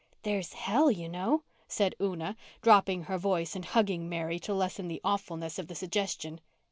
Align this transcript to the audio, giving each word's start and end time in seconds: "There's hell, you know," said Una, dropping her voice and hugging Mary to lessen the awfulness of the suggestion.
"There's 0.23 0.53
hell, 0.53 0.89
you 0.89 1.07
know," 1.07 1.43
said 1.67 1.93
Una, 2.01 2.35
dropping 2.63 3.03
her 3.03 3.19
voice 3.19 3.55
and 3.55 3.63
hugging 3.63 4.09
Mary 4.09 4.39
to 4.39 4.51
lessen 4.55 4.87
the 4.87 4.99
awfulness 5.03 5.59
of 5.59 5.67
the 5.67 5.75
suggestion. 5.75 6.41